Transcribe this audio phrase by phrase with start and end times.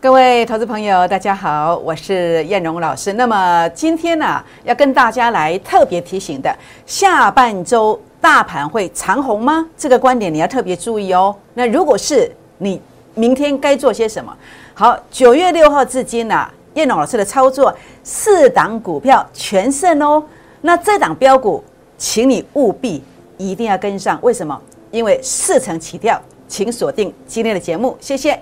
[0.00, 3.14] 各位投资朋友，大家好，我是燕荣老师。
[3.14, 9.66] 那么今天呢，要跟大家来特别提醒的，下半周大盘会长红吗？
[9.76, 11.34] 这个观点你要特别注意哦。
[11.54, 12.80] 那如果是你
[13.14, 14.32] 明天该做些什么？
[14.72, 20.22] 好，九月六号至今呢，燕荣老师的操作四档股票全胜哦。
[20.60, 21.64] 那这档标股，
[21.96, 23.02] 请你务必
[23.36, 24.16] 一定要跟上。
[24.22, 24.56] 为什么？
[24.92, 27.98] 因为四成起跳，请锁定今天的节目。
[28.00, 28.40] 谢谢。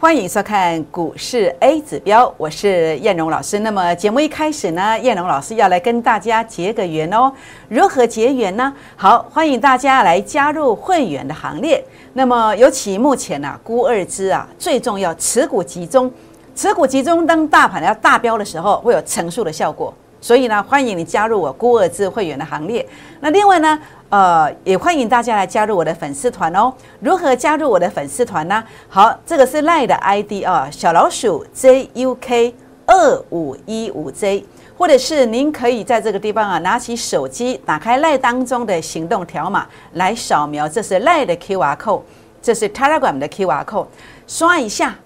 [0.00, 3.58] 欢迎收看股市 A 指标，我是燕荣老师。
[3.58, 7.32] 那么节目一开始呢，燕荣老师要来跟大家结个缘哦。
[7.68, 8.72] 如何结缘呢？
[8.94, 11.84] 好，欢迎大家来加入会员的行列。
[12.12, 16.08] 那么尤其目前呢，估二支啊，最重要，持股集中，
[16.54, 19.92] 持股集中，当大盘要大标的时候，会有乘数的效果。
[20.20, 22.86] 所以呢，欢迎你加入我孤二支会员的行列。
[23.20, 23.78] 那另外呢？
[24.10, 26.72] 呃，也欢迎大家来加入我的粉丝团哦。
[27.00, 28.64] 如何加入我的粉丝团呢？
[28.88, 32.54] 好，这个是赖的 ID 啊，小老鼠 JUK
[32.86, 34.46] 二五一五 J，
[34.78, 42.00] 或者是您可以在这个地方啊，拿起手机，打开赖当中的行动条码来扫描，这是赖的 QR code，
[42.40, 43.88] 这是 Telegram 的 QR code，
[44.26, 44.96] 刷一下，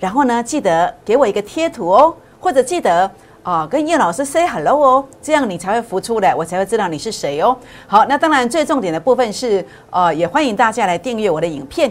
[0.00, 3.08] 然后呢，记得给我一个贴图哦，或者记得。
[3.48, 7.56] 啊，跟叶老师 say hello 哦，这样你才会浮出来，我才会知道你是谁哦。
[7.86, 11.90] 好，那当然最重点的部分是，呃，也欢迎大家来订阅我的影片，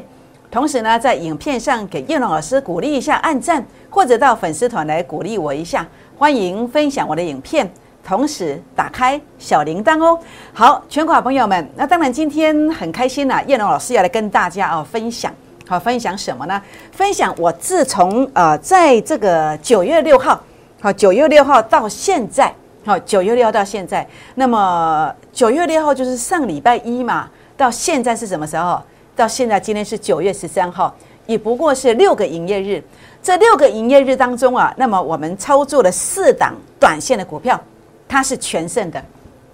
[0.51, 5.83] 同时呢，在影片上给叶龙老师鼓励一下，按赞或者到粉丝团来鼓励我一下，
[6.15, 7.67] 欢迎分享我的影片，
[8.03, 10.19] 同时打开小铃铛哦。
[10.53, 15.33] 好，全国朋友们，那当然今天很开心呐，叶龙老师要来跟大家哦分享，
[15.67, 16.61] 好，分享什么呢？
[16.91, 20.39] 分享我自从呃在这个九月六号。
[20.79, 22.53] 好，九月六号到现在，
[22.85, 27.27] 好，九月六号到现在，那么九月六号就是上礼拜一嘛，
[27.57, 28.79] 到现在是什么时候？
[29.15, 30.95] 到现在今天是九月十三号，
[31.25, 32.83] 也不过是六个营业日。
[33.23, 37.59] 这六个营业日当中啊，那么我们操作了四档短线的股票，
[38.07, 39.03] 它是全胜的，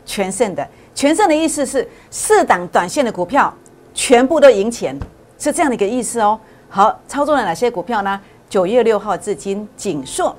[0.06, 3.52] 全胜的，全胜的意思是四档短线的股票
[3.94, 5.00] 全部都赢钱，
[5.40, 6.38] 是这样的一个意思哦。
[6.68, 8.20] 好，操作了哪些股票呢？
[8.50, 10.36] 九月六号至今，锦硕。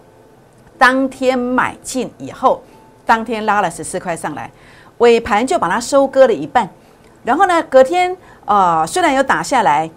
[0.79, 2.63] 当天买进以后，
[3.07, 4.51] 当天拉了十四块上来，
[4.99, 6.69] 尾盘就把它收割了一半。
[7.23, 8.15] 然后呢，隔天
[8.45, 9.89] 呃虽然有打下来，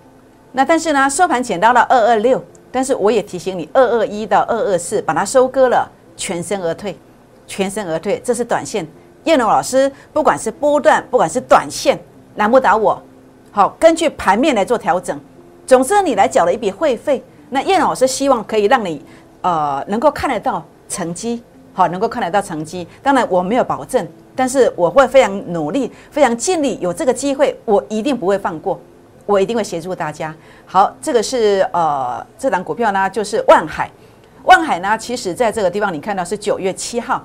[0.53, 6.97] 那但是呢收盘捡到了二二六，但是我也提醒你，二二一到二二四把它收割了，全身而退，
[7.45, 8.21] 全身而退。
[8.23, 8.88] 这是短线。
[9.23, 11.99] 叶龙老师不管是波段，不管是短线，
[12.35, 13.01] 难不倒我。
[13.51, 15.19] 好，根据盘面来做调整。
[15.65, 19.03] 总之你来缴了一笔会费，那叶老师希望可以让你。
[19.41, 21.43] 呃，能够看得到成绩，
[21.73, 22.87] 好，能够看得到成绩。
[23.01, 26.77] 当然我没有保证，但是我会非常努力，非常尽力。
[26.81, 28.79] 有这个机会，我一定不会放过，
[29.25, 30.33] 我一定会协助大家。
[30.65, 33.89] 好，这个是呃，这档股票呢，就是万海。
[34.43, 37.21] 万海呢，其实在这个地方你看到是九月七号，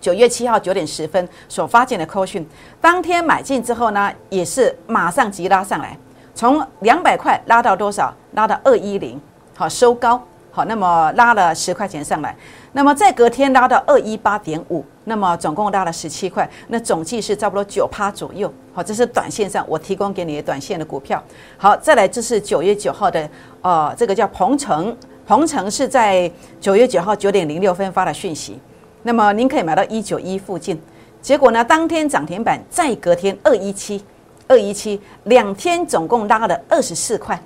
[0.00, 2.46] 九月七号九点十分所发现的扣讯，
[2.80, 5.96] 当天买进之后呢，也是马上急拉上来，
[6.34, 8.14] 从两百块拉到多少？
[8.32, 9.20] 拉到二一零，
[9.54, 10.22] 好收高。
[10.56, 12.34] 好，那么拉了十块钱上来，
[12.72, 18.50] 那么再隔天拉到二一八点五，那么总共拉了十七块，那总计是差不多九趴左右。
[18.72, 21.22] 好，这是短线上我提供给你的短线的股票。
[21.58, 23.28] 好，再来这是九月九号的，
[23.60, 24.96] 呃，这个叫鹏程，
[25.26, 28.58] 鹏程是在九月九号九点零六分发的讯息，
[29.02, 30.80] 那么您可以买到一九一附近，
[31.20, 34.02] 结果呢，当天涨停板，再隔天二一七，
[34.48, 37.38] 二一七，两天总共拉了二十四块，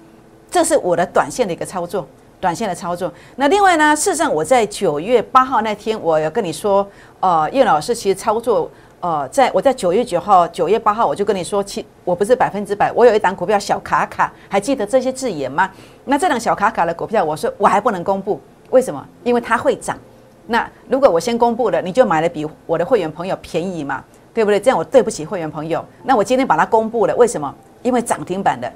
[0.48, 2.06] 这是我的短线的一个操作。
[2.40, 3.94] 短线的操作，那另外呢？
[3.94, 6.86] 事实上，我在九月八号那天，我要跟你说，
[7.20, 8.68] 呃，叶老师其实操作，
[9.00, 15.70] 呃，在我在九月九号、九月八号，我就跟你说，其我不是百分之百，我有一档股票小卡卡，还记得这些字眼吗？
[16.06, 18.40] 那这档小卡卡的股票，我说我还不能公布，
[18.70, 19.06] 为什么？
[19.22, 19.98] 因为它会涨。
[20.46, 24.02] 那如果我先公布了，你就买的比我的会员朋友便宜嘛，
[24.32, 24.58] 对不对？
[24.58, 25.84] 这样我对不起会员朋友。
[26.04, 27.54] 那我今天把它公布了，为什么？
[27.82, 28.72] 因为涨停板的。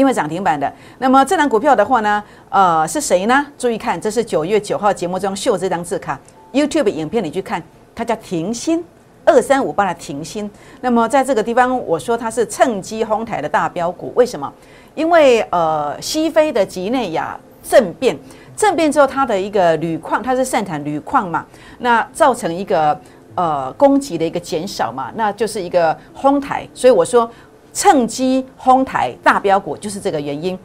[0.00, 3.46] 因为涨停板的，那么这张股票的话呢，呃，是谁呢？
[3.58, 6.18] 注意看，这是九月九号节目中秀这张字卡
[6.54, 7.62] ，YouTube 影片你去看，
[7.94, 8.82] 它叫停薪
[9.26, 10.50] 二三五八的停薪。
[10.80, 14.50] 那么在这个地方，我说它是趁机哄抬的大标股，为什么？
[14.94, 18.16] 因为呃，西非的吉内亚政变，
[18.56, 21.44] 政变之后，它的一个铝矿，它是盛产铝矿嘛，
[21.80, 22.98] 那造成一个
[23.34, 26.66] 呃供给的一个减少嘛，那就是一个哄抬。
[26.72, 27.30] 所以我说。
[27.72, 30.58] 趁机哄抬大标股，就是这个原因。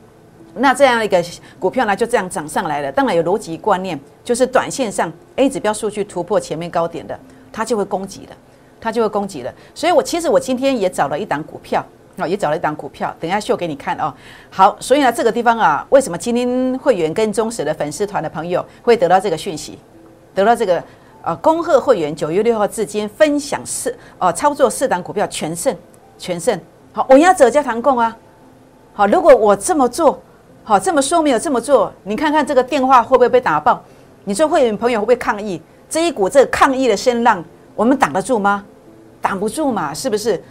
[0.55, 1.23] 那这样一个
[1.59, 2.91] 股票呢，就这样涨上来了。
[2.91, 7.19] 当然有逻辑观念，就是短线上 A 指标数据突破前面高点的，
[7.51, 8.31] 它就会攻击的，
[8.79, 9.53] 它就会攻击的。
[9.73, 11.85] 所以我其实我今天也找了一档股票。
[12.17, 14.13] 哦，也找了一档股票，等一下秀给你看哦。
[14.49, 19.77] 好，所以呢，这个地方啊，为什么今天会员跟忠实的粉丝团的朋友会得到这个讯息，
[20.33, 20.81] 得到这个
[21.21, 25.75] 呃，恭贺会员九月六号至今分享四哦，操作四档股票全胜，
[26.17, 26.57] 全胜。
[26.95, 28.15] 好，我要者加堂供啊。
[28.93, 30.17] 好，如果我这么做，
[30.63, 33.83] 好这么说没有这么做，你看看这个电话会不会被打爆？
[34.23, 35.61] 你说会员朋友会不会抗议？
[35.89, 37.43] 这一股这抗议的声浪，
[37.75, 38.63] 我们挡得住吗？
[39.21, 40.41] 挡不住嘛，是不是？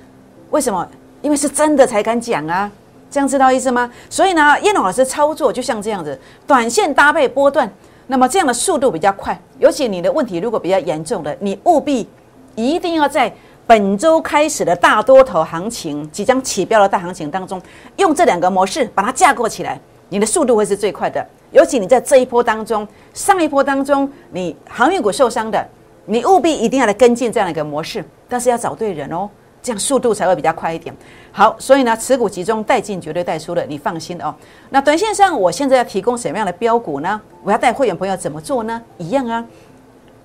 [0.51, 0.87] 为什么？
[1.23, 2.71] 因为是真的才敢讲啊，
[3.11, 3.91] 这样知道意思吗？
[4.11, 7.73] 所以呢，叶龙老师操作就像这样子，短线搭配波段，
[8.09, 9.41] 那么这样的速度比较快。
[9.59, 12.07] 尤其你的问题如果比较严重的，你务必
[12.55, 13.35] 一定要在
[13.67, 17.61] 本周开始的大多头行情即将起标的大行情当中，
[17.97, 19.81] 用这两个模式把它架构起来，
[20.11, 21.27] 你的速度会是最快的。
[21.51, 25.67] 尤其你在这一波当中，上一波当中你航运股受伤的，
[26.05, 29.29] 你务必一定要来跟进这样的一个模式，但是要找对人哦。
[29.63, 30.95] 这样速度才会比较快一点。
[31.33, 34.35] 好，所以呢，持股集中带进，绝对带出的，你放心哦。
[34.69, 37.19] 那短线上，我现在要提供什么样的标股呢？
[37.43, 38.83] 我要带会员朋友怎么做呢？
[38.99, 39.43] 一样啊。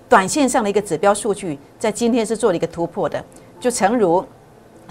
[0.09, 3.23] 短线上的一个指标数据，在今天是做了一个突破的，
[3.59, 4.25] 就诚如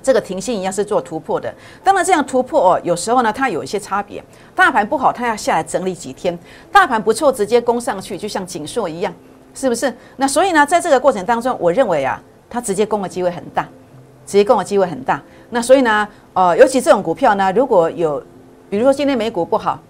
[0.00, 1.52] 这个停薪一样是做突破的。
[1.82, 4.22] 当然，这样突破哦，有时候呢，它有一些差别。
[4.54, 6.34] 大盘不好，它要下来整理几天；
[6.70, 9.12] 大盘不错，直接攻上去，就像锦硕一样，
[9.52, 9.92] 是不是？
[10.16, 13.68] 那所以呢，在这个过程当中，我认为啊，它直接攻的机会很大。
[14.24, 18.22] 直接攻的机会很大，那所以呢，呃，尤其这种股票呢，如果有，
[18.68, 19.80] 比如说今天美股不好，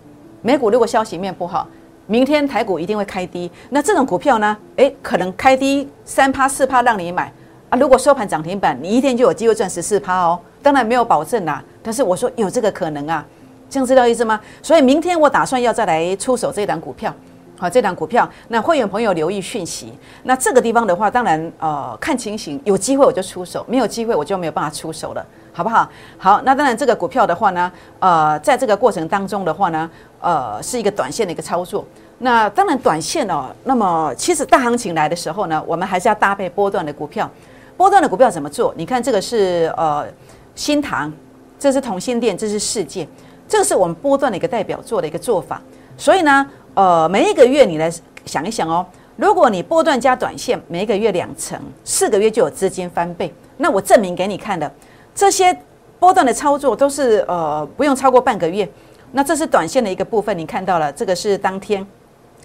[0.42, 1.66] 美股如果消息面不好，
[2.10, 7.31] 明天台股一定会开低，那这种股票呢，诶，可能开低三趴四趴让你买
[7.69, 13.22] 啊，如果收盘涨停板，你一天就有机会赚十四趴哦，当然没有保证啦，但是我说有这个可能啊，
[13.69, 14.40] 这样知道意思吗？
[14.62, 17.14] 所以明天我打算要再来出手这档股票。
[17.60, 19.93] 好，这档股票，那会员朋友留意讯息。
[20.22, 25.89] 那这个地方的话，当然呃看情形，有机会我就出手，没有机会我就没有办法出手了，好不好？
[26.17, 29.91] 好，那当然这个股票的话呢，呃，在这个过程当中的话呢，
[30.21, 31.85] 呃，是一个短线的一个操作。
[32.19, 37.31] 那当然短线哦，那么其实大行情来的时候呢，我们还是要搭配波段的股票。
[37.77, 38.75] 波段的股票怎么做？
[38.77, 40.06] 你看这个是呃
[40.55, 41.12] 新塘，
[41.59, 43.06] 这是同心店，这是世界，
[43.49, 45.61] 这个是我们波段的一个代表作的一个做法。
[45.97, 46.47] 所以呢。
[46.75, 47.93] 呃，每一个月你来
[48.25, 48.87] 想一想哦，
[49.17, 53.35] 如果你波段加短线，每一个月两成，四个月就有资金翻倍。
[53.56, 54.73] 那我证明给你看的，
[55.19, 55.53] 这些
[55.99, 58.67] 波段的操作都是呃不用超过半个月。
[59.11, 61.85] 那这是短线的一个部分，你看到了，这个是当天，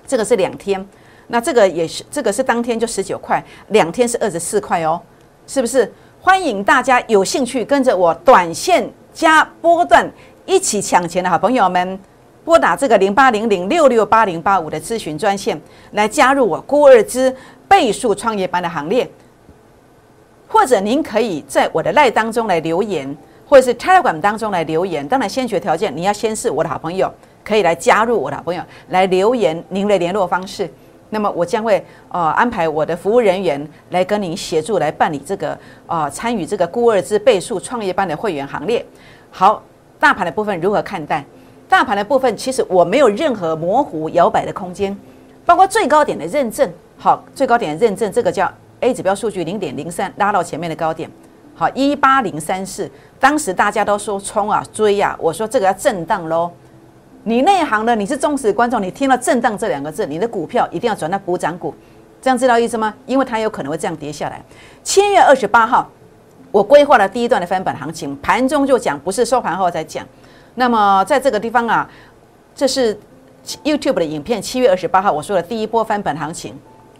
[0.07, 0.83] 这个是两天，
[1.27, 4.99] 那这个也是这个是当天就十九块，两天是二十四块哦，
[5.45, 5.93] 是不是？
[6.19, 10.11] 欢迎大家有兴趣跟着我短线加波段
[10.47, 11.99] 一起抢钱的好朋友们。
[12.43, 15.61] 拨打这个零八零零六六八零八五的咨询专线，
[15.91, 17.33] 来加入我孤二之
[17.67, 19.07] 倍数创业班的行列。
[20.53, 23.17] 或者您可以在我的赖当中来留言，
[23.47, 25.05] 或者是 Telegram 当中来留言。
[25.05, 27.11] 当然，先决条件你要先是我的好朋友，
[27.43, 30.69] 可以来加入我的好朋友来留言您的联络方式。
[31.09, 35.57] 那么我将会呃安排我的服务人员来跟您协助来办理这个
[35.87, 38.85] 呃参与这个孤二之倍数创业班的会员行列。
[39.31, 39.59] 好，
[39.99, 41.25] 大盘的部分如何看待？
[41.67, 44.95] 大盘的部分，其实我没有任何模糊摇摆的空间，
[45.47, 48.51] 包括最高点的认证，好，最高点的认证，这个叫
[48.83, 51.09] A 指标数据零点零三拉到前面的高点，
[51.55, 56.51] 好，一八零三四，当时大家都说冲啊追啊，我说这个要震荡喽。
[57.23, 61.73] 你内行的，你是忠实观众，你听了震荡这两个字，你的股票一定要转到补涨股，
[62.21, 62.93] 这样知道意思吗？
[63.05, 64.43] 因为它有可能会这样跌下来。
[64.83, 65.89] 七月二十八号，
[66.51, 70.05] 我规划了第一段的翻本行情，盘中就讲，不是收盘后再讲。
[70.55, 71.89] 那么在这个地方啊，
[72.53, 72.99] 这是
[73.63, 76.53] YouTube 的影片，七月二十八号我说的第一波翻本行情，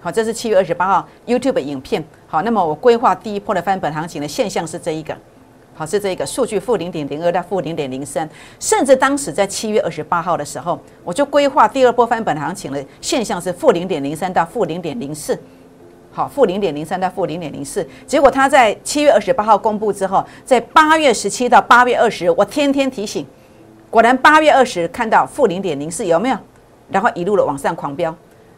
[0.03, 5.15] 好，这是七月二十八号 YouTube 影片，好，那么我规划第一波的翻本行情的现象是这一个，
[5.73, 8.29] 好，是这一个数据负零点零二到负零点零三，
[8.59, 15.39] 甚至当时在七月二十八号的时候，我就规划第二波翻本行情的现象是负零点零三到负零点零四，
[16.11, 23.25] 好，负零点零三到负零点零四，结果它在七月二十八号公布之后，在八月十七到八月二十，我天天提醒。
[23.89, 26.37] 果然八月二十看到负零点零四有没有？
[26.89, 28.13] 然后一路的往上狂飙，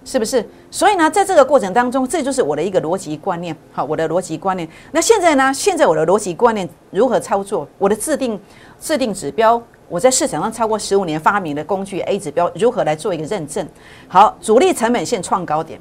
[0.05, 0.47] 是不是？
[0.69, 3.53] 所以呢，在这个过程当中，这就是我的一个逻辑观念。
[3.73, 4.69] 好，我的逻辑观念。
[4.91, 5.51] 那现在呢？
[5.53, 7.67] 现在我的逻辑观念如何操作？
[7.79, 8.39] 我的制定
[8.79, 13.67] 制定指标，我在市场上超过十五年发明的工具 A 指标如何来做一个认证？
[14.07, 15.79] 好，主力成本线创高点，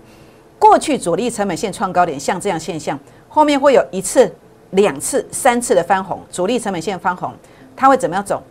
[0.58, 4.34] 过去主力成本线创高点像这样现象，后面会有一次、
[4.70, 7.30] 两次、三次的翻红，主力成本线翻红。
[7.76, 8.42] 它会怎么样走？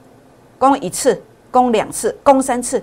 [0.60, 2.82] 攻一次，攻两次，攻三次，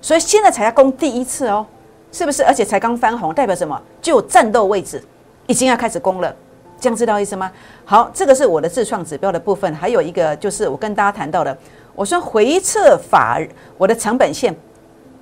[0.00, 1.64] 所以现在才要攻第一次哦，
[2.12, 2.44] 是不是？
[2.44, 3.80] 而且才刚翻红，代表什么？
[4.00, 5.02] 就战斗位置
[5.46, 6.32] 已经要开始攻了，
[6.78, 7.50] 这样知道意思吗？
[7.84, 11.56] 好，这个是我的自创指标的部分，还有一个就是我跟大家谈到的，
[11.94, 13.40] 我说回撤法，
[13.78, 14.54] 我的成本线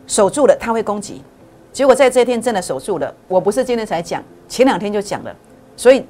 [0.07, 1.23] 守住了，它会攻击，
[1.73, 3.15] 结果在这一天真的守住了。
[3.29, 5.35] 我不是今天才讲，前两天就讲了，
[5.77, 6.05] 所以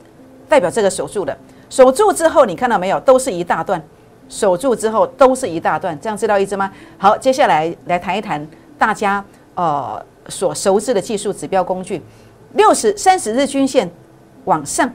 [0.48, 1.36] 代表这个守住了。
[1.68, 2.98] 守住之后，你看到没有？
[3.00, 3.80] 都是一大段。
[4.28, 5.98] 守住之后，都是一大段。
[6.00, 6.70] 这样知道意思吗？
[6.98, 8.44] 好，接下来来谈一谈
[8.78, 12.00] 大家呃所熟知的技术指标工具。
[12.54, 13.88] 六十三十日均线
[14.44, 14.92] 往上，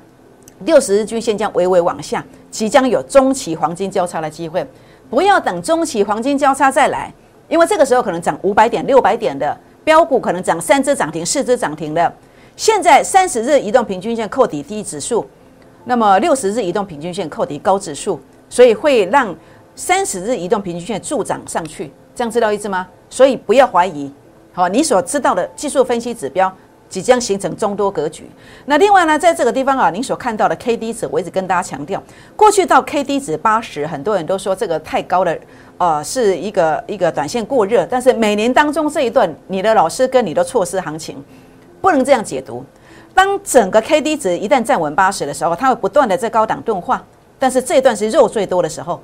[0.59, 4.65] 六十日均线将微微往下，即将有中期黄金交叉的机会。
[5.09, 7.13] 不要等中期黄金交叉再来，
[7.47, 12.13] 因为这个时候可能涨五百点、六百点的标股，可能涨三只涨停、四只涨停的。
[12.55, 15.25] 现在三十日移动平均线扣底低指数。
[15.85, 19.33] 那么六十日移动平均线扣底高指数，所以会让
[19.75, 22.87] 三十日移动平均线助涨上去，这样知道意思吗？
[23.07, 24.11] 所以不要怀疑，
[24.55, 26.49] 好，你所知道的技术分析指标
[26.87, 28.23] 即将形成中多格局。
[28.63, 32.01] 那另外呢，在这个地方啊，您所看到的 K D 值，我一直跟大家强调，
[32.37, 35.35] 过去到 K D 值八十，很多人都说这个太高了，
[35.77, 37.85] 呃，是一个一个短线过热。
[37.85, 41.21] 但是每年当中这一段，你的老师跟你的错失行情，
[41.81, 42.63] 不能这样解读。
[43.13, 47.03] 当整个 K D 值一旦站稳八十的时候，它会不断的在高档钝化，
[47.37, 49.01] 但是这一段是肉最多的时候，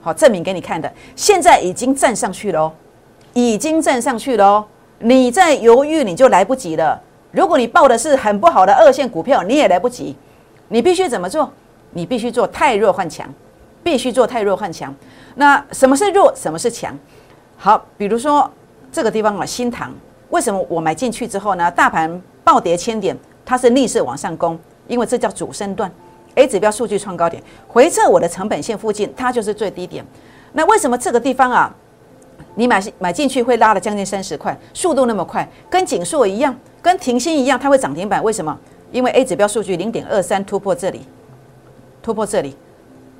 [0.00, 0.90] 好证明给你看的。
[1.14, 2.72] 现在已经站上去了哦，
[3.34, 4.64] 已经站上去了哦。
[5.00, 7.00] 你在犹豫你就来不及了。
[7.30, 10.16] 如果你报的是很不好的二线股票，你也来不及。
[10.68, 11.50] 你必须怎么做？
[11.92, 13.26] 你必须做太弱换强，
[13.82, 14.94] 必须做太弱换强。
[15.36, 16.32] 那什么是弱？
[16.34, 16.96] 什么是强？
[17.56, 18.50] 好，比如说
[18.90, 19.92] 这个地方啊，新塘，
[20.30, 21.70] 为什么我买进去之后呢？
[21.70, 23.16] 大盘暴跌千点。
[23.44, 25.90] 它是逆势往上攻，因为这叫主升段
[26.34, 30.04] ，A 指标数据创高点，回撤我的成本线附近，它就是最低点。
[30.52, 31.74] 那为什么这个地方啊，
[32.54, 38.22] 你买买进去会拉了将近三十块，速度那么快，跟景硕一样，跟停薪一样，它会涨停板？
[38.22, 38.58] 为什么？
[38.90, 41.02] 因为 A 指标数据零点二三突破这里，
[42.02, 42.56] 突破这里，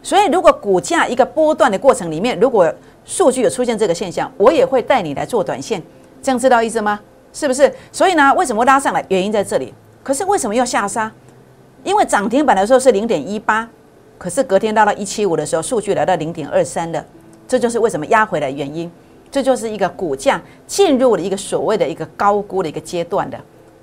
[0.02, 2.72] 所以如果股价一个波段的过程里面，如果
[3.04, 5.82] 数据有出现这个现象，我也会带你来做短线，
[6.22, 6.98] 这样知道意思吗？
[7.32, 7.72] 是不是？
[7.92, 9.04] 所以呢，为什么拉上来？
[9.08, 9.74] 原因在这里。
[10.02, 11.12] 可是为什么要下杀？
[11.84, 13.68] 因为涨停板的时候是零点一八，
[14.16, 17.04] 可是隔天到了一七五的时候，数据来到零点二三了，
[17.46, 18.90] 这就是为什么压回来原因。
[19.30, 23.38] 这就是一个股价进入了一个所谓的一个高估的一个阶段的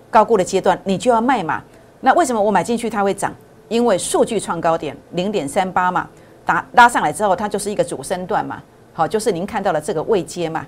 [0.10, 1.62] 高估的阶段，你就要卖嘛。
[2.02, 3.34] 那为什么我买进去它会涨？
[3.68, 6.08] 因为数据创高点零点三八嘛，
[6.46, 8.62] 打拉上来之后，它就是一个主升段嘛。
[8.94, 10.66] 好，就是您看到了这个位阶嘛。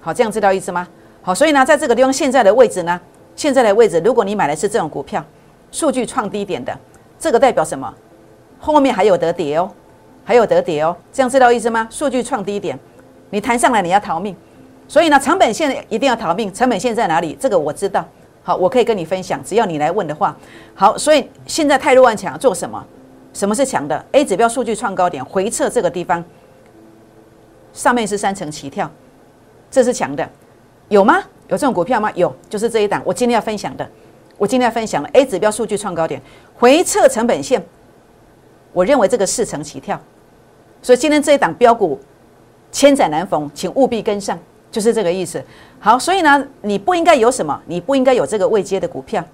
[0.00, 0.86] 好，这样知道意思吗？
[1.22, 3.00] 好，所以呢，在这个地方现在的位置呢？
[3.36, 5.24] 现在的位置，如果你买的是这种股票，
[5.70, 6.76] 数据创低点的，
[7.18, 7.94] 这个代表什么？
[8.58, 9.70] 后面还有得跌哦，
[10.24, 11.86] 还有得跌哦，这样知道意思吗？
[11.90, 12.78] 数据创低点，
[13.32, 14.36] 你弹上来你要逃命，
[14.86, 16.52] 所以呢，成本线一定要逃命。
[16.52, 17.34] 成本线在哪里？
[17.40, 18.06] 这个我知道。
[18.42, 20.36] 好，我可以跟你分享，只要你来问的话。
[20.74, 22.84] 好，所以现在泰弱万强做什么？
[23.32, 26.22] 什么是强的？A 指标数据创高点回撤这个地方，
[27.72, 28.90] 上面是三层起跳，
[29.70, 30.28] 这是强的，
[30.90, 31.22] 有吗？
[31.48, 32.12] 有这种股票吗？
[32.14, 33.88] 有，就是这一档，我今天要分享的。
[34.36, 36.20] 我今天要分享的 A 指标数据创高点，
[36.54, 37.64] 回撤成本线，
[38.74, 39.98] 我认为这个四成起跳，
[40.82, 41.98] 所以今天这一档标股
[42.72, 44.36] 千载难逢，请务必跟上，
[44.70, 45.40] 就是这个意思。
[45.78, 49.24] 好，所以呢，你不应该有什么，你不应该有这个未接的股票，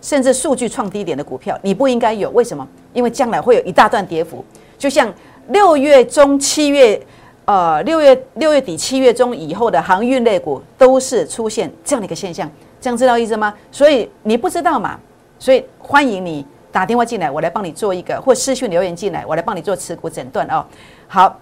[0.00, 2.30] 甚至数据创低点的股票，你不应该有。
[2.30, 2.66] 为什么？
[2.94, 4.42] 因为将来会有一大段跌幅，
[4.78, 5.12] 就像
[5.48, 6.98] 六月中、七月。
[7.46, 13.52] 呃，六月六月底七月中以后的航运类股都是出现这样的一个现象，这样知道意思吗？
[13.70, 14.98] 所以你不知道嘛？
[15.38, 20.64] 所以欢迎你打电话进来，我来帮你做一个，或私讯留言进来，我来帮你做持股诊断哦。
[21.06, 21.38] 好，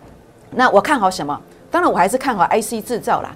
[0.54, 1.38] 那我看好什么？
[1.70, 3.34] 当然我还是看好 IC 制造啦。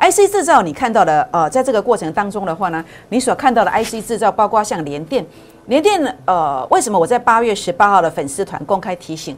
[0.00, 5.24] IC 制造你看到的，呃，在这个过程当中的话呢，你所看到的 IC 制造，包括像联电，
[5.66, 9.36] 联电呃，为什么我在八月十八号的粉丝团公开提醒？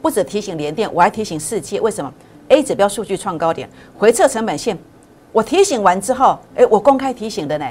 [0.00, 1.80] 不止提醒联电，我还提醒世界。
[1.80, 2.12] 为什么
[2.48, 3.68] ？A 指标数据创高点，
[3.98, 4.78] 回撤成本线。
[5.32, 7.66] 我提醒完之后，诶，我公开提醒的呢。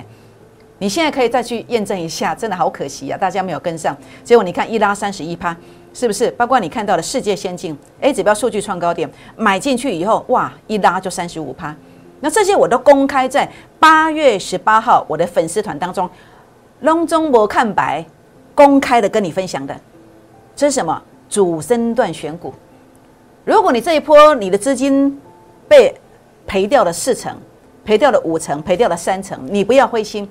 [0.77, 3.95] 你现在可以再去验证一下，真的好可惜啊，大家没有跟上。
[4.23, 5.55] 结果你看一拉三十一趴，
[5.95, 6.29] 是不是？
[6.31, 11.73] 包括你看到的世界先进 A 指标数据创高点，买进去以后，哇，一拉就三十五趴。
[12.19, 13.49] 那这些我都公开在
[13.79, 16.09] 八月十八号我的粉丝团当中，
[16.81, 18.05] 隆中博看白，
[18.53, 19.73] 公开的跟你分享的。
[20.53, 21.01] 这是什么？
[21.29, 22.53] 主升段选股，
[23.45, 25.19] 如果你这一波你的资金
[25.67, 25.93] 被
[26.45, 27.35] 赔掉了四成，
[27.83, 30.29] 赔掉了五成，赔掉了三成，你不要灰心，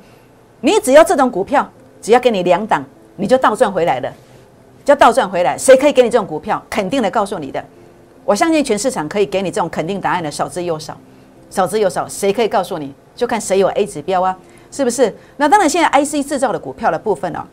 [0.61, 1.69] 你只要这种股票，
[2.01, 2.85] 只要给你两档，
[3.17, 4.13] 你就倒赚回来了，
[4.85, 5.57] 就倒赚回来。
[5.57, 6.63] 谁可以给你这种股票？
[6.69, 7.65] 肯定的告诉你的，
[8.25, 10.97] 我相信全市场可以给你这种肯定答案的少之又少，
[11.51, 12.09] 少之又少。
[12.09, 12.95] 谁可以告诉你？
[13.17, 14.37] 就看谁有 A 指标啊，
[14.71, 15.15] 是不是？
[15.37, 17.45] 那当然，现在 IC 制造的股票的部分哦，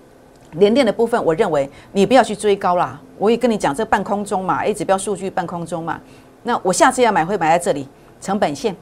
[0.53, 2.99] 联电的部分，我认为你不要去追高啦。
[3.17, 5.99] 我也跟你讲，这半空中嘛，A 指标数据半空中嘛。
[6.43, 7.87] 那我下次要买会买在这里
[8.19, 8.75] 成本线。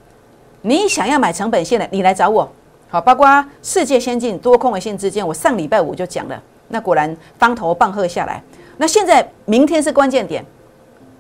[0.62, 2.50] 你想要买成本线的，你来找我。
[2.88, 6.42] 好，包括世界先进多空的线之间，我上礼拜五就讲了。
[6.70, 8.42] 那果然当头棒喝下来。
[8.78, 10.46] 那现在明天是关键点。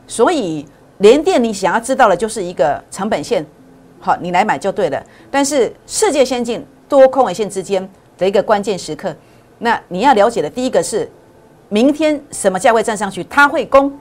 [0.07, 0.65] 所以
[0.97, 3.45] 联电你想要知道的就是一个成本线，
[3.99, 5.03] 好，你来买就对了。
[5.29, 7.87] 但是世界先进多空位线之间
[8.17, 9.15] 的一个关键时刻，
[9.59, 11.07] 那你要了解的第一个是
[11.67, 13.93] 明天什么价位站上去，它会攻，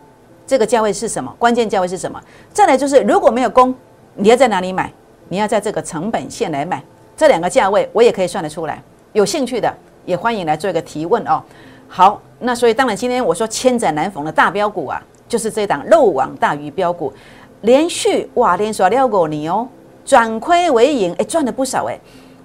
[0.46, 1.30] 这个价位是什么？
[1.38, 2.18] 关键价位是什么？
[2.54, 3.74] 再来就是如果没有攻，
[4.14, 4.90] 你要在哪里买？
[5.28, 6.82] 你要在这个成本线来买，
[7.14, 8.82] 这两个价位我也可以算得出来。
[9.12, 9.70] 有兴趣的
[10.08, 11.42] 也欢迎来做一个提问哦。
[11.86, 15.02] 好，那所以当然今天我说千载难逢的大标股啊。
[15.28, 17.12] 就是这档漏网大鱼标股，
[17.60, 19.68] 连续哇连刷了五年哦，
[20.02, 22.00] 转亏为盈，哎赚了不少哎，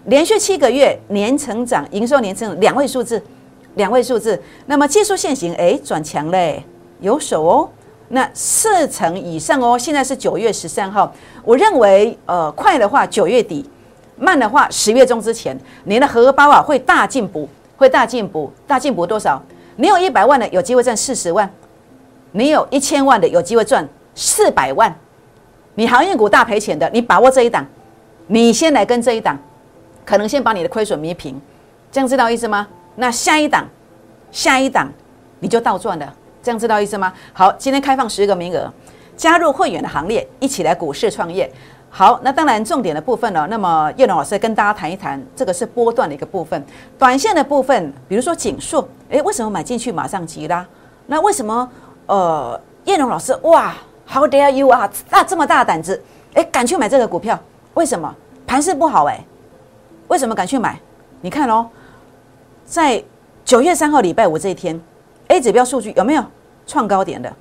[0.07, 3.23] 连续七个月年成长，营收年成两位数字，
[3.75, 4.37] 两位数字。
[4.65, 6.61] 那么技术线型哎转强嘞，
[6.99, 7.69] 有手哦，
[8.09, 9.77] 那四成以上哦。
[9.79, 11.09] 现在是九月十三号，
[11.45, 13.65] 我认为呃快的话九月底，
[14.23, 19.41] 慢的话十月中之前，你的荷包啊会大进步，会大进步，大进步多少？
[19.75, 21.51] 你有一百万的有机会赚四十万。
[22.35, 24.91] 你有一千万的有机会赚四百万，
[25.75, 27.63] 你行业股大赔钱的，你把握这一档，
[28.25, 29.37] 你先来跟这一档，
[30.03, 31.39] 可能先把你的亏损弥平，
[31.91, 32.67] 这样知道意思吗？
[32.95, 33.67] 那下一档，
[34.31, 34.91] 下一档
[35.41, 36.11] 你就倒赚了，
[36.41, 37.13] 这样知道意思吗？
[37.33, 38.73] 好，今天开放十个名额，
[39.15, 41.47] 加入会员的行列，一起来股市创业。
[41.95, 46.65] 好，那当然重点的部分呢，那么叶龙老师跟大家谈一谈，这个是波段的一个部分，
[46.97, 50.65] 短线的部分，比如说锦硕，诶，为什么买进去马上急拉？
[51.05, 51.69] 那为什么？
[52.07, 53.75] 呃，叶龙老师，哇
[54.07, 54.89] ，How dare you 啊！
[55.07, 56.01] 大这么大胆子，
[56.33, 57.39] 哎，敢去买这个股票？
[57.75, 58.11] 为什么？
[58.47, 59.23] 盘势不好哎，
[60.07, 60.79] 为什么敢去买？
[61.21, 61.69] 你看哦，
[62.65, 63.03] 在
[63.45, 64.81] 九月三号礼拜五这一天
[65.27, 66.25] ，A 指标数据有没有
[66.65, 67.31] 创高点的？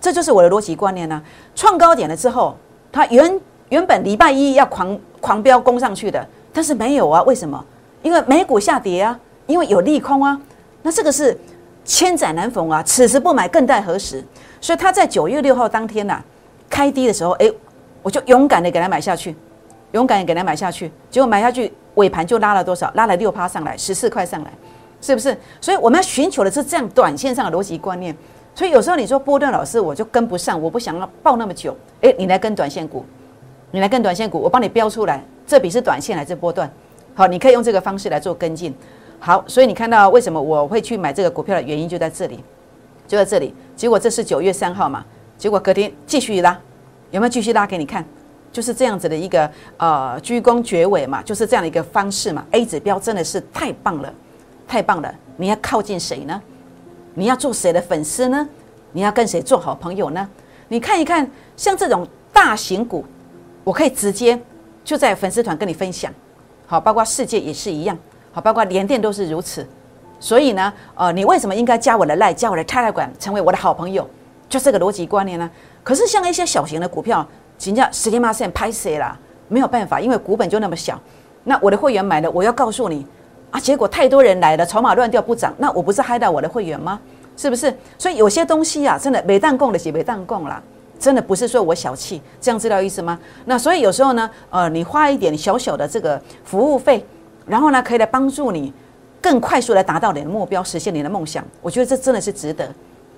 [0.00, 1.20] 这就是我的逻辑观念呢。
[1.56, 2.56] 创高点了之后，
[2.92, 7.22] 它原原本礼拜一要狂狂飙攻上去的，但是没有啊？
[7.22, 7.64] 为什么？
[8.02, 10.40] 因为美股下跌啊，因为有利空啊。
[10.82, 11.38] 那这个是。
[11.84, 12.82] 千载难逢啊！
[12.82, 14.22] 此时不买更待何时？
[14.60, 16.22] 所以他在九月六号当天呐，
[16.68, 17.50] 开低的时候，哎，
[18.02, 19.34] 我就勇敢的给他买下去，
[19.92, 20.92] 勇敢的给他买下去。
[21.10, 22.92] 结果买下去尾盘就拉了多少？
[22.94, 24.52] 拉了六趴上来，十四块上来，
[25.00, 25.34] 是不是？
[25.62, 28.14] 所以我们要寻求的是这样短线上的逻辑观念。
[28.54, 31.74] 所以有时候你说波段老师，我就跟不上，我不想要报那么久。
[32.02, 33.02] 哎，你来跟短线股，
[33.70, 36.70] 你来跟短线股，我帮你标出来，这笔是短线还是波段？
[37.14, 38.74] 好，你可以用这个方式来做跟进。
[39.18, 42.42] 好，所以你看到为什么我会去买这个股票的原因就在这里，
[43.06, 43.54] 就在这里。
[43.76, 45.04] 结果这是九月三号嘛，
[45.36, 46.58] 结果隔天继续拉，
[47.10, 48.04] 有没有继续拉给你看？
[48.50, 52.46] 就是这样子的一个呃鞠躬绝尾嘛，就是这样的一个方式嘛。
[52.52, 54.12] A 指标真的是太棒了，
[54.66, 55.14] 太棒了！
[55.36, 56.40] 你要靠近谁呢？
[57.14, 58.48] 你要做谁的粉丝呢？
[58.92, 60.26] 你要跟谁做好朋友呢？
[60.68, 63.04] 你看一看，像这种大型股，
[63.68, 64.40] 我可以直接
[64.82, 66.10] 就在粉丝团跟你分享。
[66.66, 67.94] 好，包括世界也是一样。
[68.32, 69.66] 好，包括连电都是如此，
[70.18, 74.08] 所以呢，呃，你为什么应该加我的赖，加我的 Telegram，成为我的好朋友？
[74.48, 75.50] 就这个逻辑观念呢。
[75.84, 77.28] 可是像一些小型的股票，
[77.60, 79.14] 人家时间马上拍谁啦？
[79.48, 80.98] 没有办法，因为股本就那么小。
[81.44, 83.06] 那我的会员买了，我要告诉你
[83.50, 86.98] 啊，结果太多人来了，筹码乱掉不涨，那我不是害到我的会员吗？
[87.36, 87.76] 是不是？
[87.98, 90.62] 所以有些东西啊，真的没当供的，是没当供啦，
[90.98, 93.18] 真的不是说我小气，这样知道意思吗？
[93.44, 97.04] 那所以有时候呢，呃，你花一点小小的这个服务费。
[97.46, 98.70] 然后呢，可以来帮助你
[99.22, 101.42] 更快速来达到你的目标，实现你的梦想。
[101.62, 102.68] 我觉得这真的是值得。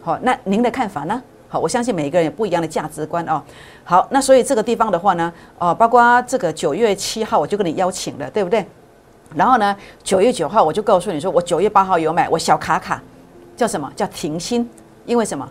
[0.00, 1.20] 好，那您的看法呢？
[1.48, 3.42] 好，我相信每个人有不一样的价值观哦。
[3.82, 8.64] 好，那所以这个地方的话呢，哦，包括这个九月七号我就跟你邀请了，对不对？
[9.34, 13.02] 然后呢，九月九号我就告诉你说，我九月八号有买，我小卡卡
[13.56, 14.70] 叫什么叫停薪？
[15.06, 15.50] 因为什么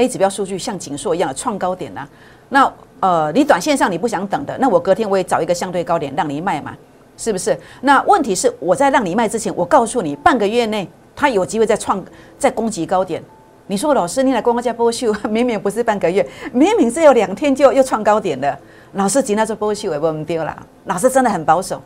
[0.00, 2.08] ？A 指标数据像紧缩一样的创高点呢？
[2.48, 6.76] 那呃，你短线上你不想等的，那我隔天我也找一个相对高点让你卖嘛。
[7.16, 7.54] 是不是？
[7.82, 12.02] 那问题是我在让你卖之前，我告诉你，半个月内它有机会再创、
[12.38, 13.22] 再攻击高点。
[13.66, 18.58] 你说老师，你来光光加波秀， 明明不是半个月，明明是有两天就又创高点的。
[18.94, 20.66] 老师今天做波秀也不能丢了。
[20.86, 21.78] 老师真的很保守，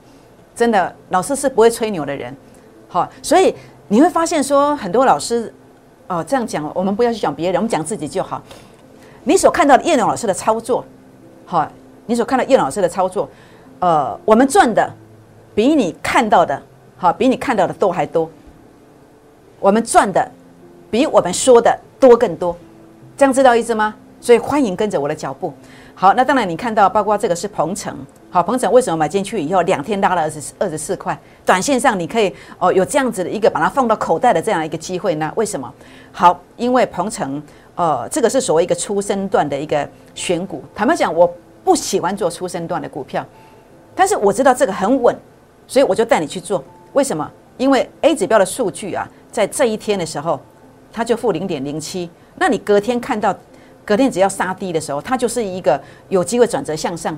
[0.55, 2.33] 真的，老师是不会吹牛的人。
[2.87, 3.53] 好，所以
[3.89, 5.53] 你会发现说，很多老师
[6.09, 8.43] 哦这样讲，我们不要去讲别人，我们讲自己就好。
[9.25, 10.85] 你所看到的叶龙老师的操作，
[11.47, 11.67] 好，
[12.07, 13.29] 你所看到叶老师的操作，
[13.81, 14.91] 呃，我们赚的。
[15.55, 16.61] 比你看到的，
[16.97, 18.29] 好，比你看到的多还多。
[19.61, 20.29] 我们赚的
[20.91, 22.57] 比我们说的多更多，
[23.17, 23.95] 这样知道意思吗？
[24.21, 25.55] 所以欢迎跟着我的脚步。
[25.97, 27.97] 好，那当然你看到，包括这个是鹏程，
[28.29, 31.17] 好，鹏程为什么买进去以后两天拉了二十二十四块？
[31.47, 35.33] 短线上你可以哦有这样子的一个把它放到口袋的这样一个机会呢？
[35.37, 35.73] 为什么？
[36.11, 37.41] 好，因为鹏程，
[37.77, 40.65] 呃，这个是所谓一个出生段的一个选股。
[40.75, 43.25] 坦白讲，我不喜欢做出生段的股票，
[43.95, 45.17] 但是我知道这个很稳，
[45.69, 46.63] 所以我就带你去做。
[46.93, 47.31] 为什么？
[47.57, 50.41] 因为 A 指标的数据啊，在这一天的时候，
[50.93, 53.33] 它就负零点零七，那你隔天看到。
[53.85, 57.17] 隔天只要杀低的时候，它就是一个有机会转折向上。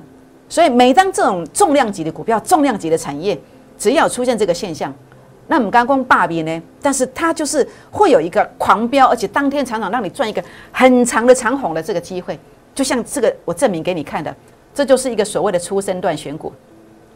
[0.49, 3.37] 所以每当这种重量级的股票、重量级的产业，
[3.77, 4.93] 只要出现这个现象，
[5.47, 6.61] 那我们刚刚霸比呢？
[6.81, 12.39] 但是它就是会有一个狂飙，而且当天常常让你赚一个很长的长虹的这个机会。
[12.73, 14.33] 就像这个，我证明给你看的，
[14.73, 16.53] 这就是一个所谓的出生段选股。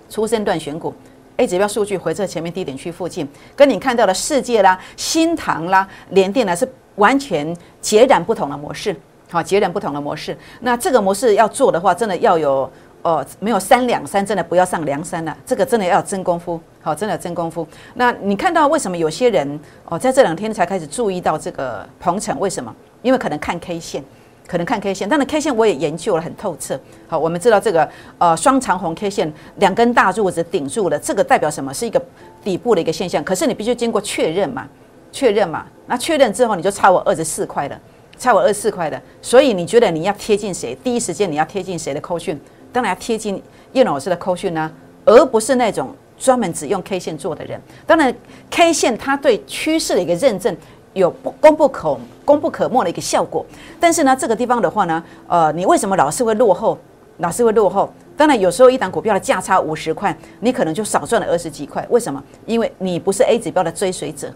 [0.10, 0.94] 出生段选股
[1.38, 8.94] ，A 指标数据回撤前面低点区附近，跟你看到的世界啦、新塘啦、联电呢，是完全截然不同的模式。
[9.32, 10.38] 好，截然不同的模式。
[10.60, 12.70] 那这个模式要做的话，真的要有
[13.02, 15.36] 哦，没有三两三，真的不要上梁山了。
[15.46, 17.66] 这个真的要真功夫，好，真的真功夫。
[17.94, 22.38] 那你看到为什么有些人哦，在这两天才开始注意到这个鹏程？
[22.40, 22.76] 为什么？
[23.02, 24.04] 因为可能看 K 线，
[24.46, 25.08] 可能看 K 线。
[25.08, 26.80] 但是 K 线我也研究了很透彻。
[27.08, 31.74] 好，我们知道这个呃双长红 K 线，两根大柱子顶住了，这个代表什么？
[31.74, 32.00] 是一个
[32.44, 33.24] 底部的一个现象。
[33.24, 34.68] 可是你必须经过确认嘛，
[35.12, 35.66] 确认嘛。
[35.88, 37.80] 那确认之后，你就差我二十四块了。
[38.22, 40.78] 差我二十四块的，所以你觉得你要贴近谁？
[40.84, 42.40] 第一时间你要贴近谁的扣讯？
[42.72, 43.42] 当然要贴近
[43.74, 44.72] 叶老师的扣讯呢，
[45.06, 47.60] 而不是那种专门只用 K 线做的人。
[47.88, 48.14] 当然
[48.52, 50.56] ，K 线它对趋势的一个认证
[50.94, 53.44] 有不功不可功不可没的一个效果。
[53.80, 56.78] 但是呢，这个地方的话呢，呃，你为什么老是会落后？
[57.18, 57.92] 老是会落后？
[58.16, 61.84] 当然，有时候一档股票的价差五十块，你可能就少赚了二十几块。
[61.90, 62.24] 为什么？
[62.46, 64.32] 因为你不是 A 指标的追随者。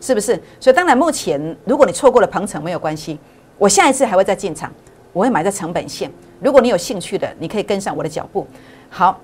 [0.00, 0.40] 是不是？
[0.60, 3.18] 所以当然，目前如果你错过了鹏程，没有关系，
[3.58, 4.72] 我下一次还会再进场，
[5.12, 6.10] 我会买在成本线。
[6.40, 8.46] 如果你有兴趣的，你可以跟上我的脚步。
[8.88, 9.18] 好，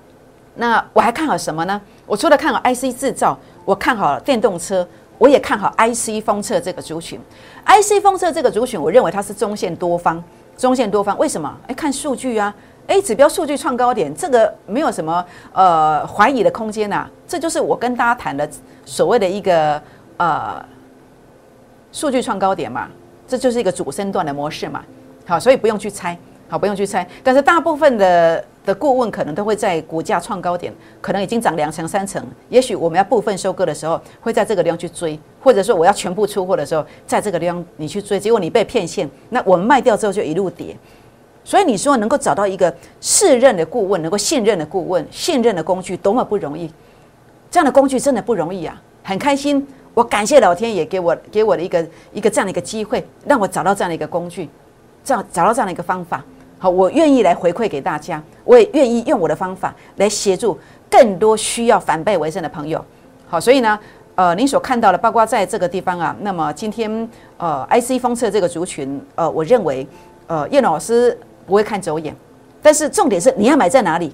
[0.55, 1.81] 那我还看好什么呢？
[2.05, 4.85] 我除了看好 IC 制造，我看好电动车，
[5.17, 7.17] 我也看好 IC 封测这个族群。
[7.65, 10.21] IC 封测这个族群，我认为它是中线多方，
[10.57, 11.17] 中线多方。
[11.17, 11.57] 为什么？
[11.67, 12.53] 哎，看数据啊，
[12.87, 17.09] 哎，指标数据创高点，这个没有什么呃怀疑的空间呐。
[17.25, 18.47] 这就是我跟大家谈的
[18.83, 19.81] 所谓的一个。
[20.17, 20.63] 呃，
[21.91, 22.87] 数据创高点嘛，
[23.27, 24.83] 这就是一个主升段的模式嘛。
[25.25, 27.07] 好，所以不用去猜，好，不用去猜。
[27.23, 32.23] 但是大部分的的顾问可能都会在股价创高点，可能已经涨两成三成。
[32.49, 40.77] 也许我们要部分收割的时候，会在这个地方去追，或者说我要全部出货的时候，在这个地方你去追，结果你被骗线，那我们卖掉之后就一路跌。
[41.43, 46.71] 所以你说能够找到一个适任的顾问，能够信任的顾问，信任的工具，多么不容易！
[47.51, 49.65] 这样的工具真的不容易啊，很开心。
[49.95, 54.49] 我感谢老天爷给我给我的一个一个这样的一个机会，让我找到这样的一个工具，
[55.05, 56.23] 这样找到这样的一个方法。
[56.59, 60.59] 好，我愿意来回馈给大家，我也愿意用我的方法来协助
[60.91, 62.83] 更多需要反败为胜的朋友。
[63.27, 63.79] 好，所以呢，
[64.15, 69.87] 呃，您所看到的，包括在这个地方啊，那么今天呃，IC 封测这个族群，呃，我认为
[70.27, 72.13] 呃，叶老师不会看走眼，
[72.61, 74.13] 但是重点是你要买在哪里？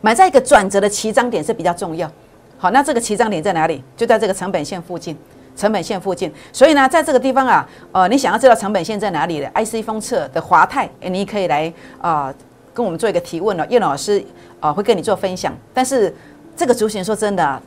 [0.00, 2.10] 买在一个转折的起涨点是比较重要。
[2.60, 3.82] 好，那这个起涨点在哪里？
[3.96, 5.16] 就在这个成本线附近，
[5.54, 6.32] 成本线附近。
[6.52, 12.34] 所以呢，在这个地方啊，呃，你想要知道成本线在哪里的？IC 封测的华泰，你可以来啊，
[12.74, 13.64] 跟我们做一个提问了。
[13.68, 14.20] 叶老师
[14.58, 15.56] 啊，会跟你做分享。
[15.72, 16.12] 但是
[16.56, 17.62] 这个族群说真的，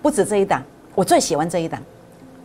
[0.00, 0.62] 不止这一档，
[0.94, 1.82] 我最喜欢这一档。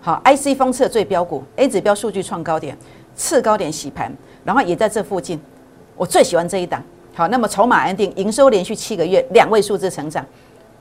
[0.01, 2.75] 好，IC 封测最标股，A 指标数据创高点，
[3.15, 4.11] 次高点洗盘，
[4.43, 5.39] 然后也在这附近，
[5.95, 6.83] 我最喜欢这一档。
[7.13, 10.25] 好，那么筹码安定，营收连续七个月两位数字成长。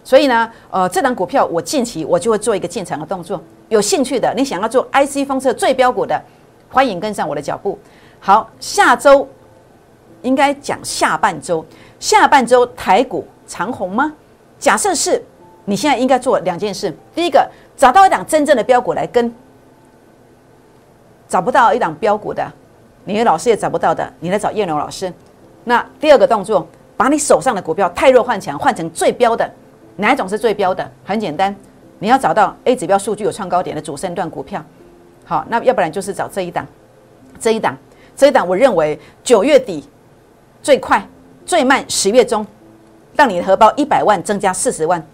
[0.05, 3.41] 所以呢，呃，这档股票我近期我就会做一个进场的动作。
[3.69, 6.21] 有兴趣的，你想要做 IC 封测最标股的，
[6.69, 7.79] 欢迎跟上我的脚步。
[8.21, 9.27] 好，下周
[10.23, 11.65] 应该讲下半周，
[11.99, 14.13] 下半周台股长红吗？
[14.59, 15.23] 假设是，
[15.65, 19.31] 你现在应该做两件事：第一个，找到一档真正的标股来跟；
[21.29, 22.47] 找不到一档标股的，
[23.05, 25.13] 你的老师也找不到的，你来找叶龙老师。
[25.65, 29.51] 那第二个动作，把你手上的股票太弱换强，换成最标的。
[29.97, 30.91] 哪一种是最标的？
[31.05, 31.55] 很简单，
[31.99, 34.65] 你要找到 A 指标数据有创高点的主升段股票。
[35.25, 36.67] 好，那要不然就是找这一档，
[37.39, 37.77] 这一档，
[38.17, 39.85] 这一档，我认为九月底
[40.63, 41.07] 最快
[41.47, 42.45] 最慢十月中，
[43.15, 45.05] 让你的荷包一百万增加四十万，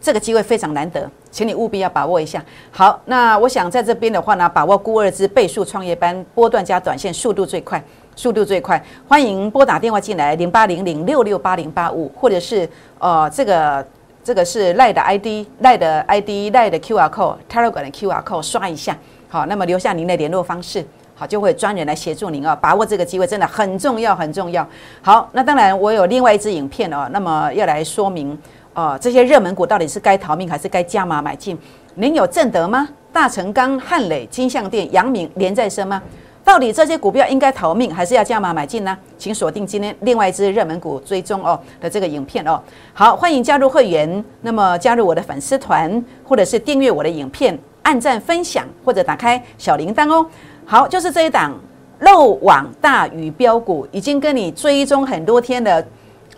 [0.00, 2.44] 这个机会非常难得，请你务必要把握一下。
[2.70, 7.82] 好，那我想在这边的话呢，把握估二之倍数创业班波段加短线速度最快。
[8.18, 13.86] 速度最快，欢迎拨打电话进来零八零零六六八零八五，或者是呃这个
[14.24, 22.58] 这个是赖的 ID 赖的 ID 赖的 QR code Telegram 的 QR code 刷一下，好，那么留下您的联络方式，好，就会专人来协助您哦。
[22.60, 24.66] 把握这个机会真的很重要，很重要。
[25.00, 28.36] 好，那当然我有另外一支影片哦，那么要来说明
[28.74, 31.56] 哦，这些热门股到底是该逃命还是该加码买进？
[31.94, 32.88] 您有正德吗？
[33.12, 36.02] 大成钢、汉磊、金相店、阳明、连再生吗？
[36.48, 38.96] 到底这些股票应该逃命还是要加码买进呢？
[39.18, 42.58] 请锁定今天另外一支热门股追踪哦的这个影片哦。
[42.94, 50.26] 好，欢迎加入会员，那么加入我的粉丝团，或者是订阅我的影片，按赞分享或者打开小铃铛哦。
[50.64, 51.52] 好，就是这一档
[51.98, 55.86] 漏网大鱼标股，已经跟你追踪很多天的。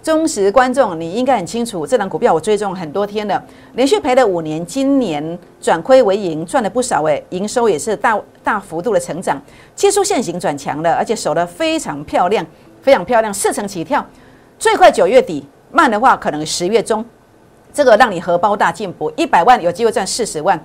[0.03, 3.43] 忠实观众，你应该很清楚，这档股票我追踪很多天了，
[3.75, 9.41] 连续赔了五年，今年转亏为盈，赚了不少诶，营收也是大大幅度的成长，
[9.75, 12.45] 技术线型转强了，而且守得非常漂亮，
[12.81, 14.05] 非常漂亮，四成起跳，
[14.59, 17.05] 最快九月底，慢的话可能十月中，
[17.71, 20.59] 这个让你荷包大进步，一百万有机会赚四十万，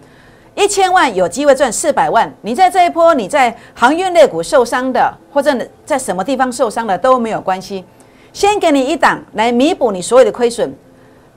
[0.55, 5.53] 一千万有机会赚四百万，你在这一波你在航运类股受伤的，或者
[5.85, 7.83] 在什么地方受伤的都没有关系。
[8.35, 10.69] 先给你一档来弥补你所有的亏损，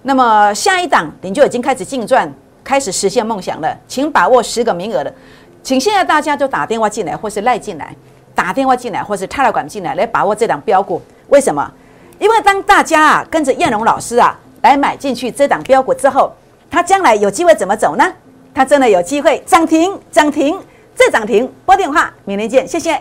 [0.02, 2.28] 那么下一档你就已经开始净赚，
[2.64, 3.78] 开始实现梦想了。
[3.86, 5.14] 请把握十个名额的，
[5.62, 7.94] 请现在大家就打电话进来，或是赖进来，
[8.34, 11.00] 打电话进来，或是插了管进来，来把握这档标股。
[11.28, 11.72] 为什么？
[12.18, 16.32] 因为当大家啊跟着燕龙老师啊来买进去这档标股之后，
[16.68, 18.12] 它将来有机会怎么走呢？
[18.52, 20.58] 它真的有机会涨停，涨停
[20.96, 21.48] 再涨停。
[21.64, 23.00] 拨电话，明天见，谢谢。